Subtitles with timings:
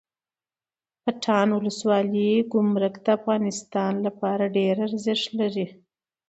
[1.03, 5.65] پټان ولسوالۍ ګمرک د افغانستان لپاره ډیره ارزښت لري